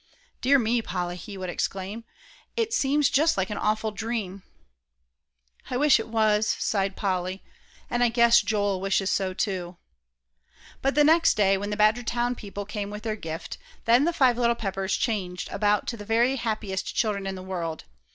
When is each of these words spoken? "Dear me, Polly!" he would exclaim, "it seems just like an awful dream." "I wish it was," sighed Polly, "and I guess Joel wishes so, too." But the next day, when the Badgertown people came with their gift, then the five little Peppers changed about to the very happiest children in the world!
"Dear 0.41 0.57
me, 0.57 0.81
Polly!" 0.81 1.15
he 1.15 1.37
would 1.37 1.51
exclaim, 1.51 2.05
"it 2.57 2.73
seems 2.73 3.07
just 3.07 3.37
like 3.37 3.51
an 3.51 3.59
awful 3.59 3.91
dream." 3.91 4.41
"I 5.69 5.77
wish 5.77 5.99
it 5.99 6.07
was," 6.07 6.47
sighed 6.57 6.95
Polly, 6.95 7.43
"and 7.87 8.03
I 8.03 8.09
guess 8.09 8.41
Joel 8.41 8.81
wishes 8.81 9.11
so, 9.11 9.35
too." 9.35 9.77
But 10.81 10.95
the 10.95 11.03
next 11.03 11.37
day, 11.37 11.55
when 11.55 11.69
the 11.69 11.77
Badgertown 11.77 12.35
people 12.35 12.65
came 12.65 12.89
with 12.89 13.03
their 13.03 13.15
gift, 13.15 13.59
then 13.85 14.05
the 14.05 14.11
five 14.11 14.39
little 14.39 14.55
Peppers 14.55 14.97
changed 14.97 15.49
about 15.51 15.85
to 15.89 15.97
the 15.97 16.03
very 16.03 16.37
happiest 16.37 16.95
children 16.95 17.27
in 17.27 17.35
the 17.35 17.43
world! 17.43 17.83